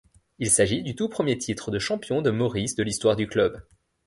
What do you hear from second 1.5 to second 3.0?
de champion de Maurice de